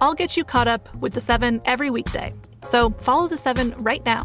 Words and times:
I'll 0.00 0.14
get 0.14 0.36
you 0.36 0.44
caught 0.44 0.68
up 0.68 0.94
with 0.96 1.14
the 1.14 1.20
seven 1.20 1.60
every 1.64 1.90
weekday. 1.90 2.32
So 2.62 2.90
follow 2.98 3.28
the 3.28 3.36
seven 3.36 3.74
right 3.78 4.04
now. 4.04 4.24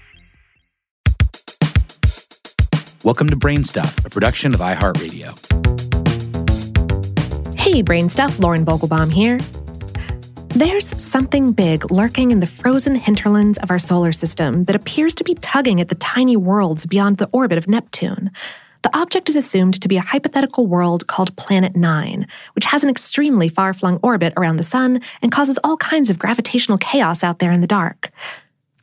Welcome 3.03 3.29
to 3.31 3.35
Brainstuff, 3.35 4.05
a 4.05 4.11
production 4.11 4.53
of 4.53 4.59
iHeartRadio. 4.59 5.29
Hey, 7.57 7.81
Brainstuff, 7.81 8.39
Lauren 8.39 8.63
Vogelbaum 8.63 9.11
here. 9.11 9.39
There's 10.49 10.85
something 11.01 11.51
big 11.51 11.89
lurking 11.89 12.29
in 12.29 12.41
the 12.41 12.45
frozen 12.45 12.93
hinterlands 12.93 13.57
of 13.57 13.71
our 13.71 13.79
solar 13.79 14.11
system 14.11 14.65
that 14.65 14.75
appears 14.75 15.15
to 15.15 15.23
be 15.23 15.33
tugging 15.33 15.81
at 15.81 15.89
the 15.89 15.95
tiny 15.95 16.37
worlds 16.37 16.85
beyond 16.85 17.17
the 17.17 17.27
orbit 17.31 17.57
of 17.57 17.67
Neptune. 17.67 18.29
The 18.83 18.95
object 18.95 19.29
is 19.29 19.35
assumed 19.35 19.81
to 19.81 19.87
be 19.87 19.97
a 19.97 20.01
hypothetical 20.01 20.67
world 20.67 21.07
called 21.07 21.35
Planet 21.37 21.75
9, 21.75 22.27
which 22.53 22.65
has 22.65 22.83
an 22.83 22.89
extremely 22.91 23.49
far 23.49 23.73
flung 23.73 23.99
orbit 24.03 24.31
around 24.37 24.57
the 24.57 24.63
Sun 24.63 25.01
and 25.23 25.31
causes 25.31 25.57
all 25.63 25.77
kinds 25.77 26.11
of 26.11 26.19
gravitational 26.19 26.77
chaos 26.77 27.23
out 27.23 27.39
there 27.39 27.51
in 27.51 27.61
the 27.61 27.67
dark. 27.67 28.11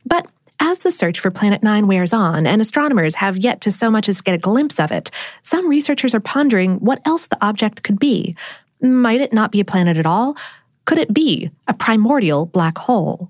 But 0.05 0.27
as 0.59 0.79
the 0.79 0.91
search 0.91 1.19
for 1.19 1.31
Planet 1.31 1.63
9 1.63 1.87
wears 1.87 2.13
on 2.13 2.45
and 2.45 2.61
astronomers 2.61 3.15
have 3.15 3.37
yet 3.37 3.61
to 3.61 3.71
so 3.71 3.89
much 3.89 4.09
as 4.09 4.21
get 4.21 4.35
a 4.35 4.37
glimpse 4.37 4.79
of 4.79 4.91
it, 4.91 5.11
some 5.43 5.67
researchers 5.67 6.13
are 6.13 6.19
pondering 6.19 6.75
what 6.75 7.01
else 7.05 7.27
the 7.27 7.37
object 7.43 7.83
could 7.83 7.99
be. 7.99 8.35
Might 8.81 9.21
it 9.21 9.33
not 9.33 9.51
be 9.51 9.59
a 9.59 9.65
planet 9.65 9.97
at 9.97 10.05
all? 10.05 10.37
Could 10.85 10.97
it 10.97 11.13
be 11.13 11.51
a 11.67 11.73
primordial 11.73 12.45
black 12.45 12.77
hole? 12.77 13.29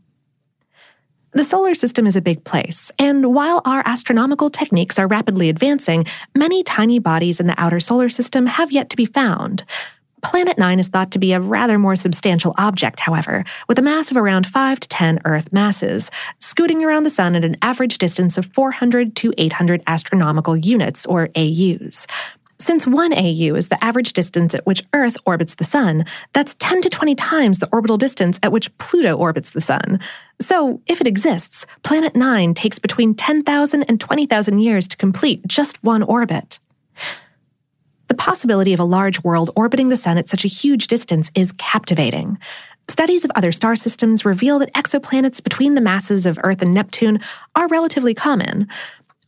The 1.32 1.44
solar 1.44 1.76
system 1.76 2.08
is 2.08 2.16
a 2.16 2.22
big 2.22 2.44
place, 2.44 2.92
and 2.98 3.36
while 3.36 3.62
our 3.64 3.84
astronomical 3.86 4.50
techniques 4.50 4.98
are 4.98 5.08
rapidly 5.08 5.50
advancing, 5.50 6.06
many 6.36 6.64
tiny 6.64 6.98
bodies 6.98 7.40
in 7.40 7.46
the 7.46 7.60
outer 7.62 7.80
solar 7.80 8.10
system 8.10 8.48
have 8.48 8.72
yet 8.72 8.90
to 8.90 8.98
be 8.98 9.06
found. 9.06 9.64
Planet 10.22 10.58
9 10.58 10.80
is 10.80 10.88
thought 10.88 11.12
to 11.12 11.20
be 11.20 11.34
a 11.34 11.40
rather 11.40 11.80
more 11.80 11.96
substantial 11.96 12.54
object, 12.58 13.00
however, 13.00 13.46
with 13.68 13.80
a 13.80 13.82
mass 13.82 14.12
of 14.12 14.18
around 14.18 14.48
5 14.48 14.80
to 14.80 14.88
10 14.88 15.20
Earth 15.26 15.52
masses, 15.54 16.12
scooting 16.40 16.84
around 16.84 17.04
the 17.04 17.10
Sun 17.10 17.36
at 17.36 17.46
an 17.46 17.58
average 17.62 17.98
distance 17.98 18.38
of 18.38 18.46
400 18.48 19.16
to 19.18 19.34
800 19.38 19.84
astronomical 19.88 20.58
units, 20.58 21.06
or 21.06 21.30
AUs. 21.36 22.08
Since 22.62 22.86
1 22.86 23.14
AU 23.14 23.56
is 23.56 23.70
the 23.70 23.82
average 23.82 24.12
distance 24.12 24.54
at 24.54 24.66
which 24.66 24.84
Earth 24.94 25.16
orbits 25.26 25.56
the 25.56 25.64
Sun, 25.64 26.06
that's 26.34 26.56
10 26.56 26.82
to 26.82 26.90
20 26.90 27.16
times 27.16 27.60
the 27.60 27.70
orbital 27.72 27.98
distance 27.98 28.38
at 28.44 28.52
which 28.52 28.76
Pluto 28.80 29.16
orbits 29.16 29.52
the 29.52 29.62
Sun. 29.62 30.02
So, 30.42 30.82
if 30.86 31.00
it 31.00 31.08
exists, 31.08 31.66
Planet 31.84 32.16
9 32.16 32.54
takes 32.54 32.78
between 32.78 33.16
10,000 33.16 33.84
and 33.84 34.00
20,000 34.00 34.60
years 34.60 34.88
to 34.90 34.98
complete 34.98 35.48
just 35.48 35.82
one 35.84 36.04
orbit. 36.04 36.60
The 38.10 38.16
possibility 38.16 38.74
of 38.74 38.80
a 38.80 38.86
large 38.86 39.24
world 39.24 39.52
orbiting 39.56 39.90
the 39.90 39.98
Sun 39.98 40.18
at 40.18 40.30
such 40.30 40.44
a 40.44 40.50
huge 40.50 40.88
distance 40.88 41.32
is 41.36 41.54
captivating. 41.54 42.38
Studies 42.90 43.24
of 43.24 43.32
other 43.36 43.52
star 43.52 43.76
systems 43.76 44.26
reveal 44.26 44.58
that 44.60 44.74
exoplanets 44.74 45.44
between 45.44 45.76
the 45.76 45.82
masses 45.82 46.26
of 46.26 46.40
Earth 46.44 46.64
and 46.64 46.74
Neptune 46.74 47.20
are 47.56 47.68
relatively 47.68 48.16
common. 48.16 48.68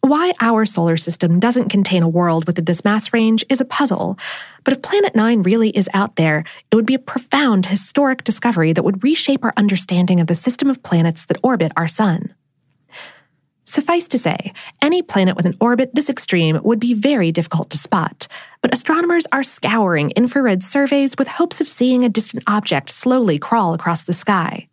Why 0.02 0.34
our 0.42 0.66
solar 0.66 0.98
system 0.98 1.40
doesn't 1.40 1.70
contain 1.70 2.02
a 2.02 2.10
world 2.10 2.48
within 2.48 2.66
this 2.66 2.84
mass 2.84 3.14
range 3.14 3.46
is 3.50 3.62
a 3.62 3.66
puzzle. 3.66 4.18
But 4.64 4.74
if 4.74 4.82
Planet 4.82 5.16
9 5.16 5.44
really 5.44 5.70
is 5.70 5.88
out 5.94 6.16
there, 6.16 6.44
it 6.72 6.76
would 6.76 6.88
be 6.88 6.96
a 6.96 7.00
profound 7.00 7.68
historic 7.68 8.24
discovery 8.24 8.74
that 8.74 8.84
would 8.84 9.04
reshape 9.04 9.46
our 9.46 9.54
understanding 9.58 10.20
of 10.20 10.26
the 10.26 10.34
system 10.34 10.72
of 10.72 10.82
planets 10.82 11.28
that 11.28 11.38
orbit 11.44 11.72
our 11.78 11.88
Sun. 11.88 12.34
Suffice 13.72 14.10
to 14.10 14.18
say, 14.18 14.52
any 14.82 15.02
planet 15.02 15.38
with 15.38 15.46
an 15.46 15.56
orbit 15.62 15.96
this 15.96 16.10
extreme 16.10 16.60
would 16.62 16.78
be 16.78 16.94
very 16.94 17.32
difficult 17.32 17.70
to 17.70 17.78
spot, 17.78 18.28
but 18.62 18.74
astronomers 18.74 19.26
are 19.32 19.44
scouring 19.44 20.12
infrared 20.12 20.62
surveys 20.62 21.16
with 21.18 21.30
hopes 21.30 21.62
of 21.62 21.70
seeing 21.70 22.04
a 22.04 22.10
distant 22.10 22.44
object 22.48 22.90
slowly 22.90 23.40
crawl 23.40 23.74
across 23.74 24.04
the 24.04 24.12
sky. 24.12 24.68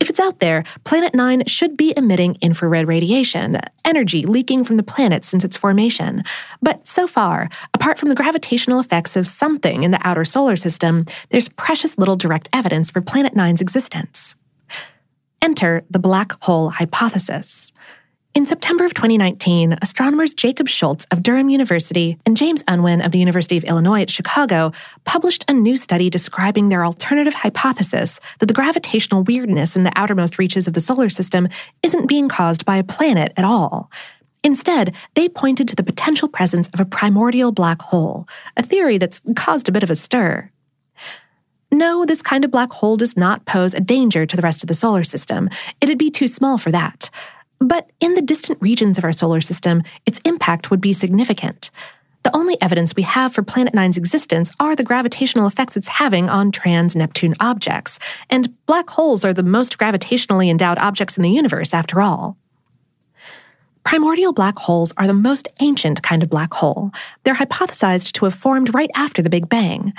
If 0.00 0.10
it's 0.10 0.18
out 0.18 0.40
there, 0.40 0.64
Planet 0.82 1.14
9 1.14 1.44
should 1.46 1.76
be 1.76 1.94
emitting 1.96 2.36
infrared 2.40 2.88
radiation, 2.88 3.60
energy 3.84 4.26
leaking 4.26 4.64
from 4.64 4.78
the 4.78 4.82
planet 4.82 5.24
since 5.24 5.44
its 5.44 5.56
formation. 5.56 6.24
But 6.60 6.88
so 6.88 7.06
far, 7.06 7.48
apart 7.72 8.00
from 8.00 8.08
the 8.08 8.16
gravitational 8.16 8.80
effects 8.80 9.14
of 9.14 9.28
something 9.28 9.84
in 9.84 9.92
the 9.92 10.04
outer 10.04 10.24
solar 10.24 10.56
system, 10.56 11.04
there's 11.30 11.50
precious 11.50 11.96
little 11.98 12.16
direct 12.16 12.48
evidence 12.52 12.90
for 12.90 13.00
Planet 13.00 13.34
9's 13.34 13.60
existence. 13.60 14.34
Enter 15.40 15.84
the 15.88 16.00
black 16.00 16.32
hole 16.42 16.70
hypothesis. 16.70 17.72
In 18.34 18.46
September 18.46 18.84
of 18.84 18.94
2019, 18.94 19.78
astronomers 19.80 20.34
Jakub 20.34 20.68
Scholtz 20.68 21.06
of 21.10 21.22
Durham 21.22 21.48
University 21.48 22.18
and 22.26 22.36
James 22.36 22.62
Unwin 22.68 23.00
of 23.00 23.10
the 23.10 23.18
University 23.18 23.56
of 23.56 23.64
Illinois 23.64 24.02
at 24.02 24.10
Chicago 24.10 24.70
published 25.04 25.44
a 25.48 25.52
new 25.54 25.76
study 25.76 26.10
describing 26.10 26.68
their 26.68 26.84
alternative 26.84 27.34
hypothesis 27.34 28.20
that 28.38 28.46
the 28.46 28.54
gravitational 28.54 29.24
weirdness 29.24 29.76
in 29.76 29.82
the 29.82 29.92
outermost 29.96 30.38
reaches 30.38 30.68
of 30.68 30.74
the 30.74 30.80
solar 30.80 31.08
system 31.08 31.48
isn't 31.82 32.06
being 32.06 32.28
caused 32.28 32.64
by 32.64 32.76
a 32.76 32.84
planet 32.84 33.32
at 33.36 33.44
all. 33.44 33.90
Instead, 34.44 34.94
they 35.14 35.28
pointed 35.28 35.66
to 35.68 35.74
the 35.74 35.82
potential 35.82 36.28
presence 36.28 36.68
of 36.68 36.80
a 36.80 36.84
primordial 36.84 37.50
black 37.50 37.80
hole, 37.82 38.28
a 38.56 38.62
theory 38.62 38.98
that's 38.98 39.20
caused 39.34 39.68
a 39.68 39.72
bit 39.72 39.82
of 39.82 39.90
a 39.90 39.96
stir. 39.96 40.50
No, 41.72 42.04
this 42.04 42.22
kind 42.22 42.44
of 42.44 42.50
black 42.50 42.70
hole 42.70 42.96
does 42.96 43.16
not 43.16 43.46
pose 43.46 43.74
a 43.74 43.80
danger 43.80 44.26
to 44.26 44.36
the 44.36 44.42
rest 44.42 44.62
of 44.62 44.68
the 44.68 44.74
solar 44.74 45.04
system. 45.04 45.50
It'd 45.80 45.98
be 45.98 46.10
too 46.10 46.28
small 46.28 46.56
for 46.56 46.70
that. 46.70 47.10
But 47.60 47.90
in 48.00 48.14
the 48.14 48.22
distant 48.22 48.60
regions 48.60 48.98
of 48.98 49.04
our 49.04 49.12
solar 49.12 49.40
system, 49.40 49.82
its 50.06 50.20
impact 50.24 50.70
would 50.70 50.80
be 50.80 50.92
significant. 50.92 51.70
The 52.24 52.36
only 52.36 52.60
evidence 52.60 52.94
we 52.94 53.04
have 53.04 53.32
for 53.32 53.42
Planet 53.42 53.74
Nine's 53.74 53.96
existence 53.96 54.52
are 54.60 54.76
the 54.76 54.82
gravitational 54.82 55.46
effects 55.46 55.76
it's 55.76 55.88
having 55.88 56.28
on 56.28 56.50
trans 56.50 56.94
Neptune 56.94 57.34
objects, 57.40 57.98
and 58.28 58.54
black 58.66 58.90
holes 58.90 59.24
are 59.24 59.32
the 59.32 59.42
most 59.42 59.78
gravitationally 59.78 60.50
endowed 60.50 60.78
objects 60.78 61.16
in 61.16 61.22
the 61.22 61.30
universe, 61.30 61.72
after 61.72 62.02
all. 62.02 62.36
Primordial 63.84 64.34
black 64.34 64.58
holes 64.58 64.92
are 64.98 65.06
the 65.06 65.14
most 65.14 65.48
ancient 65.60 66.02
kind 66.02 66.22
of 66.22 66.28
black 66.28 66.52
hole. 66.52 66.90
They're 67.24 67.34
hypothesized 67.34 68.12
to 68.12 68.26
have 68.26 68.34
formed 68.34 68.74
right 68.74 68.90
after 68.94 69.22
the 69.22 69.30
Big 69.30 69.48
Bang. 69.48 69.94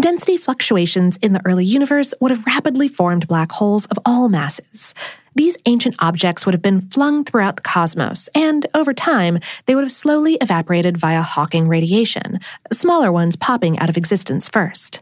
Density 0.00 0.36
fluctuations 0.38 1.18
in 1.18 1.34
the 1.34 1.42
early 1.44 1.64
universe 1.64 2.14
would 2.20 2.32
have 2.32 2.44
rapidly 2.46 2.88
formed 2.88 3.28
black 3.28 3.52
holes 3.52 3.86
of 3.86 3.98
all 4.04 4.28
masses. 4.28 4.94
These 5.34 5.56
ancient 5.66 5.94
objects 5.98 6.44
would 6.44 6.54
have 6.54 6.62
been 6.62 6.80
flung 6.90 7.24
throughout 7.24 7.56
the 7.56 7.62
cosmos, 7.62 8.28
and 8.34 8.66
over 8.74 8.92
time, 8.92 9.38
they 9.66 9.74
would 9.74 9.84
have 9.84 9.92
slowly 9.92 10.34
evaporated 10.40 10.96
via 10.96 11.22
Hawking 11.22 11.68
radiation, 11.68 12.40
smaller 12.72 13.12
ones 13.12 13.36
popping 13.36 13.78
out 13.78 13.88
of 13.88 13.96
existence 13.96 14.48
first. 14.48 15.00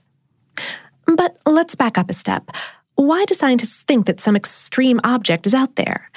But 1.07 1.39
let's 1.47 1.75
back 1.75 1.97
up 1.97 2.11
a 2.11 2.13
step. 2.13 2.51
Why 2.97 3.25
do 3.25 3.35
scientists 3.35 3.83
think 3.85 4.07
that 4.07 4.21
some 4.21 4.37
extreme 4.37 5.01
object 5.05 5.47
is 5.47 5.55
out 5.55 5.77
there? 5.77 6.11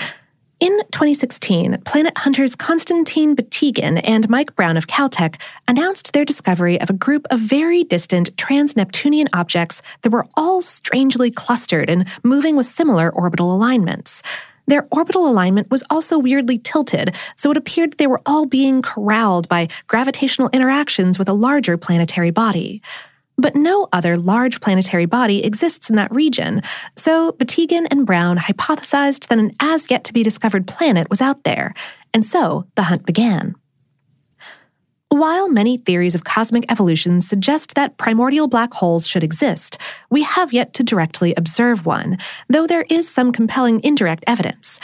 In 0.61 0.77
2016, 0.91 1.81
planet 1.85 2.15
hunters 2.15 2.55
Konstantin 2.55 3.35
Batygin 3.35 3.99
and 4.03 4.29
Mike 4.29 4.55
Brown 4.55 4.77
of 4.77 4.85
Caltech 4.85 5.41
announced 5.67 6.13
their 6.13 6.23
discovery 6.23 6.79
of 6.79 6.87
a 6.91 6.93
group 6.93 7.25
of 7.31 7.39
very 7.39 7.83
distant 7.83 8.37
trans 8.37 8.75
Neptunian 8.75 9.27
objects 9.33 9.81
that 10.03 10.11
were 10.11 10.27
all 10.35 10.61
strangely 10.61 11.31
clustered 11.31 11.89
and 11.89 12.07
moving 12.21 12.55
with 12.55 12.67
similar 12.67 13.09
orbital 13.09 13.55
alignments. 13.55 14.21
Their 14.67 14.87
orbital 14.91 15.27
alignment 15.27 15.71
was 15.71 15.83
also 15.89 16.19
weirdly 16.19 16.59
tilted, 16.59 17.15
so 17.35 17.49
it 17.49 17.57
appeared 17.57 17.97
they 17.97 18.05
were 18.05 18.21
all 18.27 18.45
being 18.45 18.83
corralled 18.83 19.49
by 19.49 19.67
gravitational 19.87 20.51
interactions 20.53 21.17
with 21.17 21.27
a 21.27 21.33
larger 21.33 21.75
planetary 21.75 22.29
body. 22.29 22.83
But 23.41 23.55
no 23.55 23.87
other 23.91 24.17
large 24.17 24.61
planetary 24.61 25.07
body 25.07 25.43
exists 25.43 25.89
in 25.89 25.95
that 25.95 26.13
region, 26.13 26.61
so 26.95 27.31
Batygin 27.33 27.87
and 27.89 28.05
Brown 28.05 28.37
hypothesized 28.37 29.27
that 29.27 29.39
an 29.39 29.55
as 29.59 29.89
yet 29.89 30.03
to 30.03 30.13
be 30.13 30.21
discovered 30.21 30.67
planet 30.67 31.09
was 31.09 31.21
out 31.21 31.43
there, 31.43 31.73
and 32.13 32.23
so 32.23 32.67
the 32.75 32.83
hunt 32.83 33.03
began. 33.03 33.55
While 35.09 35.49
many 35.49 35.77
theories 35.77 36.13
of 36.13 36.23
cosmic 36.23 36.71
evolution 36.71 37.19
suggest 37.19 37.73
that 37.73 37.97
primordial 37.97 38.47
black 38.47 38.75
holes 38.75 39.07
should 39.07 39.23
exist, 39.23 39.79
we 40.11 40.21
have 40.21 40.53
yet 40.53 40.73
to 40.75 40.83
directly 40.83 41.33
observe 41.33 41.87
one, 41.87 42.19
though 42.47 42.67
there 42.67 42.85
is 42.91 43.09
some 43.09 43.31
compelling 43.31 43.83
indirect 43.83 44.23
evidence. 44.27 44.79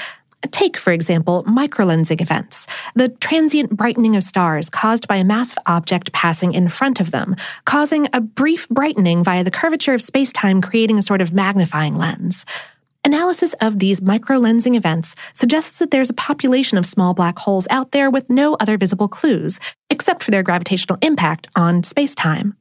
Take, 0.51 0.77
for 0.77 0.91
example, 0.91 1.43
microlensing 1.45 2.21
events, 2.21 2.65
the 2.97 3.09
transient 3.09 3.69
brightening 3.77 4.15
of 4.15 4.23
stars 4.23 4.71
caused 4.71 5.07
by 5.07 5.17
a 5.17 5.23
massive 5.23 5.59
object 5.67 6.11
passing 6.13 6.53
in 6.53 6.67
front 6.67 6.99
of 6.99 7.11
them, 7.11 7.35
causing 7.65 8.07
a 8.11 8.19
brief 8.19 8.67
brightening 8.69 9.23
via 9.23 9.43
the 9.43 9.51
curvature 9.51 9.93
of 9.93 10.01
spacetime, 10.01 10.63
creating 10.63 10.97
a 10.97 11.03
sort 11.03 11.21
of 11.21 11.31
magnifying 11.31 11.95
lens. 11.95 12.43
Analysis 13.05 13.53
of 13.61 13.77
these 13.77 13.99
microlensing 13.99 14.75
events 14.75 15.15
suggests 15.33 15.77
that 15.77 15.91
there's 15.91 16.09
a 16.09 16.13
population 16.13 16.77
of 16.77 16.87
small 16.87 17.13
black 17.13 17.37
holes 17.37 17.67
out 17.69 17.91
there 17.91 18.09
with 18.09 18.31
no 18.31 18.55
other 18.55 18.77
visible 18.77 19.07
clues, 19.07 19.59
except 19.91 20.23
for 20.23 20.31
their 20.31 20.43
gravitational 20.43 20.97
impact 21.03 21.47
on 21.55 21.83
spacetime. 21.83 22.53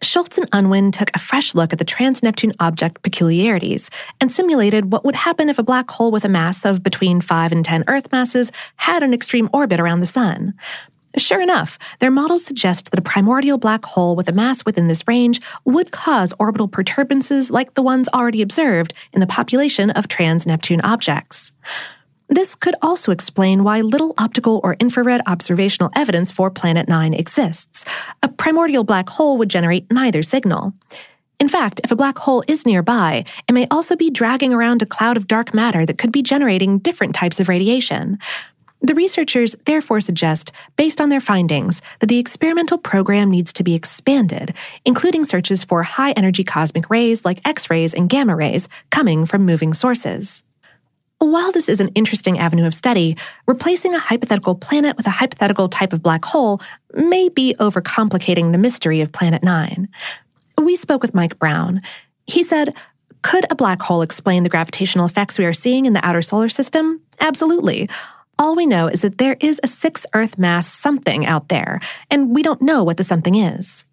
Scholtz 0.00 0.38
and 0.38 0.48
Unwin 0.52 0.92
took 0.92 1.10
a 1.14 1.18
fresh 1.18 1.54
look 1.54 1.72
at 1.72 1.78
the 1.78 1.84
trans 1.84 2.22
Neptune 2.22 2.52
object 2.60 3.02
peculiarities 3.02 3.90
and 4.20 4.32
simulated 4.32 4.92
what 4.92 5.04
would 5.04 5.16
happen 5.16 5.48
if 5.48 5.58
a 5.58 5.62
black 5.62 5.90
hole 5.90 6.10
with 6.10 6.24
a 6.24 6.28
mass 6.28 6.64
of 6.64 6.82
between 6.82 7.20
5 7.20 7.52
and 7.52 7.64
10 7.64 7.84
Earth 7.88 8.10
masses 8.12 8.52
had 8.76 9.02
an 9.02 9.14
extreme 9.14 9.50
orbit 9.52 9.80
around 9.80 10.00
the 10.00 10.06
Sun. 10.06 10.54
Sure 11.16 11.40
enough, 11.40 11.76
their 11.98 12.10
models 12.10 12.44
suggest 12.44 12.90
that 12.90 12.98
a 12.98 13.02
primordial 13.02 13.58
black 13.58 13.84
hole 13.84 14.14
with 14.14 14.28
a 14.28 14.32
mass 14.32 14.64
within 14.64 14.86
this 14.86 15.06
range 15.08 15.40
would 15.64 15.90
cause 15.90 16.32
orbital 16.38 16.68
perturbances 16.68 17.50
like 17.50 17.74
the 17.74 17.82
ones 17.82 18.08
already 18.14 18.42
observed 18.42 18.94
in 19.12 19.20
the 19.20 19.26
population 19.26 19.90
of 19.90 20.06
trans 20.06 20.46
Neptune 20.46 20.80
objects. 20.82 21.52
This 22.30 22.54
could 22.54 22.76
also 22.80 23.10
explain 23.10 23.64
why 23.64 23.80
little 23.80 24.14
optical 24.16 24.60
or 24.62 24.76
infrared 24.78 25.20
observational 25.26 25.90
evidence 25.96 26.30
for 26.30 26.48
Planet 26.48 26.88
9 26.88 27.12
exists. 27.12 27.84
A 28.22 28.28
primordial 28.28 28.84
black 28.84 29.08
hole 29.08 29.36
would 29.36 29.50
generate 29.50 29.90
neither 29.90 30.22
signal. 30.22 30.72
In 31.40 31.48
fact, 31.48 31.80
if 31.82 31.90
a 31.90 31.96
black 31.96 32.18
hole 32.18 32.44
is 32.46 32.64
nearby, 32.64 33.24
it 33.48 33.52
may 33.52 33.66
also 33.68 33.96
be 33.96 34.10
dragging 34.10 34.54
around 34.54 34.80
a 34.80 34.86
cloud 34.86 35.16
of 35.16 35.26
dark 35.26 35.52
matter 35.52 35.84
that 35.84 35.98
could 35.98 36.12
be 36.12 36.22
generating 36.22 36.78
different 36.78 37.16
types 37.16 37.40
of 37.40 37.48
radiation. 37.48 38.16
The 38.80 38.94
researchers 38.94 39.56
therefore 39.66 40.00
suggest, 40.00 40.52
based 40.76 41.00
on 41.00 41.08
their 41.08 41.20
findings, 41.20 41.82
that 41.98 42.06
the 42.06 42.18
experimental 42.18 42.78
program 42.78 43.28
needs 43.28 43.52
to 43.54 43.64
be 43.64 43.74
expanded, 43.74 44.54
including 44.84 45.24
searches 45.24 45.64
for 45.64 45.82
high 45.82 46.12
energy 46.12 46.44
cosmic 46.44 46.88
rays 46.90 47.24
like 47.24 47.40
X 47.44 47.70
rays 47.70 47.92
and 47.92 48.08
gamma 48.08 48.36
rays 48.36 48.68
coming 48.90 49.26
from 49.26 49.44
moving 49.44 49.74
sources. 49.74 50.44
While 51.20 51.52
this 51.52 51.68
is 51.68 51.80
an 51.80 51.88
interesting 51.88 52.38
avenue 52.38 52.66
of 52.66 52.72
study, 52.72 53.14
replacing 53.46 53.94
a 53.94 53.98
hypothetical 53.98 54.54
planet 54.54 54.96
with 54.96 55.06
a 55.06 55.10
hypothetical 55.10 55.68
type 55.68 55.92
of 55.92 56.02
black 56.02 56.24
hole 56.24 56.62
may 56.94 57.28
be 57.28 57.54
overcomplicating 57.60 58.52
the 58.52 58.58
mystery 58.58 59.02
of 59.02 59.12
Planet 59.12 59.42
9. 59.42 59.86
We 60.56 60.76
spoke 60.76 61.02
with 61.02 61.14
Mike 61.14 61.38
Brown. 61.38 61.82
He 62.24 62.42
said, 62.42 62.72
Could 63.20 63.44
a 63.50 63.54
black 63.54 63.82
hole 63.82 64.00
explain 64.00 64.44
the 64.44 64.48
gravitational 64.48 65.04
effects 65.04 65.38
we 65.38 65.44
are 65.44 65.52
seeing 65.52 65.84
in 65.84 65.92
the 65.92 66.04
outer 66.04 66.22
solar 66.22 66.48
system? 66.48 67.02
Absolutely. 67.20 67.90
All 68.38 68.56
we 68.56 68.64
know 68.64 68.86
is 68.86 69.02
that 69.02 69.18
there 69.18 69.36
is 69.40 69.60
a 69.62 69.66
six 69.66 70.06
Earth 70.14 70.38
mass 70.38 70.66
something 70.72 71.26
out 71.26 71.50
there, 71.50 71.80
and 72.10 72.34
we 72.34 72.42
don't 72.42 72.62
know 72.62 72.82
what 72.82 72.96
the 72.96 73.04
something 73.04 73.34
is. 73.34 73.84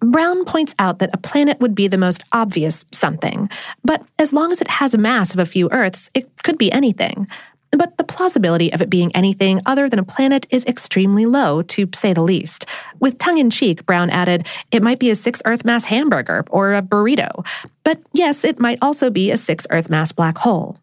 Brown 0.00 0.44
points 0.44 0.74
out 0.78 0.98
that 0.98 1.10
a 1.12 1.18
planet 1.18 1.60
would 1.60 1.74
be 1.74 1.88
the 1.88 1.98
most 1.98 2.22
obvious 2.32 2.84
something, 2.92 3.48
but 3.84 4.02
as 4.18 4.32
long 4.32 4.52
as 4.52 4.60
it 4.60 4.68
has 4.68 4.94
a 4.94 4.98
mass 4.98 5.32
of 5.32 5.40
a 5.40 5.46
few 5.46 5.68
Earths, 5.70 6.10
it 6.14 6.30
could 6.42 6.58
be 6.58 6.70
anything. 6.70 7.26
But 7.72 7.98
the 7.98 8.04
plausibility 8.04 8.72
of 8.72 8.80
it 8.80 8.88
being 8.88 9.14
anything 9.14 9.60
other 9.66 9.88
than 9.88 9.98
a 9.98 10.04
planet 10.04 10.46
is 10.50 10.64
extremely 10.64 11.26
low, 11.26 11.62
to 11.62 11.88
say 11.94 12.12
the 12.12 12.22
least. 12.22 12.64
With 13.00 13.18
tongue 13.18 13.38
in 13.38 13.50
cheek, 13.50 13.84
Brown 13.84 14.08
added, 14.08 14.46
it 14.70 14.82
might 14.82 14.98
be 14.98 15.10
a 15.10 15.16
six 15.16 15.42
Earth 15.44 15.64
mass 15.64 15.84
hamburger 15.84 16.44
or 16.50 16.74
a 16.74 16.82
burrito. 16.82 17.46
But 17.84 18.00
yes, 18.12 18.44
it 18.44 18.60
might 18.60 18.78
also 18.80 19.10
be 19.10 19.30
a 19.30 19.36
six 19.36 19.66
Earth 19.70 19.90
mass 19.90 20.12
black 20.12 20.38
hole. 20.38 20.78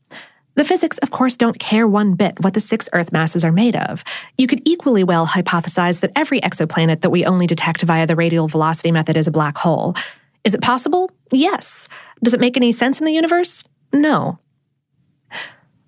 The 0.56 0.64
physics, 0.64 1.00
of 1.00 1.10
course, 1.10 1.36
don't 1.36 1.58
care 1.58 1.88
one 1.88 2.14
bit 2.14 2.40
what 2.44 2.54
the 2.54 2.60
six 2.60 2.88
Earth 2.94 3.12
masses 3.12 3.44
are 3.44 3.52
made 3.52 3.76
of. 3.76 4.04
You 4.38 4.48
could 4.48 4.62
equally 4.66 5.04
well 5.04 5.26
hypothesize 5.26 6.02
that 6.02 6.12
every 6.16 6.40
exoplanet 6.42 7.02
that 7.02 7.10
we 7.10 7.26
only 7.26 7.48
detect 7.48 7.82
via 7.82 8.06
the 8.06 8.16
radial 8.16 8.48
velocity 8.48 8.92
method 8.92 9.18
is 9.18 9.28
a 9.28 9.32
black 9.32 9.58
hole. 9.58 9.96
Is 10.44 10.54
it 10.54 10.62
possible? 10.62 11.10
Yes. 11.32 11.88
Does 12.24 12.34
it 12.34 12.40
make 12.40 12.56
any 12.56 12.72
sense 12.72 13.00
in 13.00 13.06
the 13.06 13.14
universe? 13.14 13.64
No. 13.92 14.38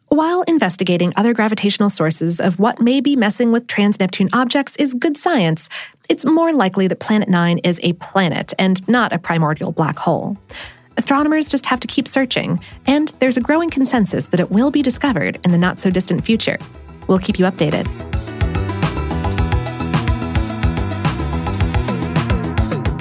While 0.08 0.44
investigating 0.44 1.14
other 1.16 1.34
gravitational 1.34 1.90
sources 1.90 2.40
of 2.40 2.58
what 2.60 2.82
may 2.82 3.02
be 3.02 3.16
messing 3.16 3.52
with 3.52 3.68
trans 3.68 4.00
Neptune 4.00 4.30
objects 4.34 4.76
is 4.78 4.94
good 4.94 5.18
science, 5.18 5.68
it's 6.10 6.26
more 6.26 6.54
likely 6.54 6.88
that 6.88 7.00
Planet 7.00 7.28
9 7.28 7.60
is 7.60 7.80
a 7.84 7.94
planet 7.94 8.54
and 8.58 8.88
not 8.88 9.12
a 9.12 9.20
primordial 9.20 9.72
black 9.72 9.98
hole. 9.98 10.38
Astronomers 10.98 11.50
just 11.50 11.66
have 11.66 11.80
to 11.82 11.88
keep 11.88 12.08
searching, 12.08 12.60
and 12.86 13.12
there's 13.20 13.36
a 13.36 13.42
growing 13.42 13.70
consensus 13.70 14.28
that 14.28 14.40
it 14.40 14.50
will 14.50 14.72
be 14.72 14.82
discovered 14.82 15.40
in 15.44 15.52
the 15.52 15.58
not 15.58 15.80
so 15.80 15.90
distant 15.90 16.24
future. 16.24 16.58
We'll 17.08 17.20
keep 17.20 17.38
you 17.38 17.46
updated. 17.46 17.86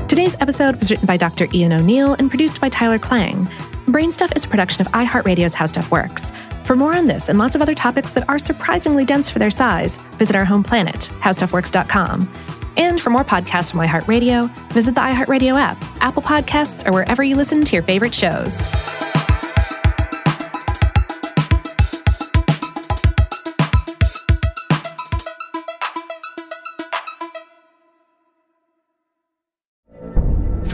Today's 0.08 0.36
episode 0.40 0.78
was 0.78 0.90
written 0.90 1.06
by 1.06 1.16
Dr. 1.16 1.46
Ian 1.52 1.72
O'Neill 1.72 2.14
and 2.14 2.28
produced 2.28 2.60
by 2.60 2.68
Tyler 2.68 2.98
Klang. 2.98 3.46
Brainstuff 3.86 4.34
is 4.36 4.44
a 4.44 4.48
production 4.48 4.84
of 4.84 4.92
iHeartRadio's 4.92 5.54
How 5.54 5.66
Stuff 5.66 5.90
Works. 5.90 6.32
For 6.64 6.74
more 6.74 6.96
on 6.96 7.06
this 7.06 7.28
and 7.28 7.38
lots 7.38 7.54
of 7.54 7.62
other 7.62 7.74
topics 7.74 8.12
that 8.12 8.28
are 8.28 8.38
surprisingly 8.38 9.04
dense 9.04 9.28
for 9.28 9.38
their 9.38 9.50
size, 9.50 9.96
visit 10.18 10.34
our 10.34 10.44
home 10.44 10.64
planet, 10.64 11.10
howstuffworks.com. 11.20 12.28
And 12.76 13.00
for 13.00 13.10
more 13.10 13.24
podcasts 13.24 13.70
from 13.70 13.80
iHeartRadio, 13.80 14.50
visit 14.72 14.94
the 14.94 15.00
iHeartRadio 15.00 15.58
app, 15.58 15.76
Apple 16.00 16.22
Podcasts, 16.22 16.86
or 16.86 16.92
wherever 16.92 17.22
you 17.22 17.36
listen 17.36 17.64
to 17.64 17.72
your 17.72 17.82
favorite 17.82 18.14
shows. 18.14 18.56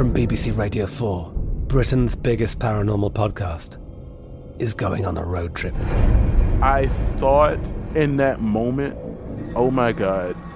From 0.00 0.14
BBC 0.14 0.56
Radio 0.56 0.86
4, 0.86 1.30
Britain's 1.66 2.16
biggest 2.16 2.58
paranormal 2.58 3.12
podcast 3.12 3.76
is 4.58 4.72
going 4.72 5.04
on 5.04 5.18
a 5.18 5.24
road 5.24 5.54
trip. 5.54 5.74
I 6.62 6.88
thought 7.16 7.58
in 7.94 8.16
that 8.16 8.40
moment, 8.40 8.96
oh 9.54 9.70
my 9.70 9.92
God 9.92 10.36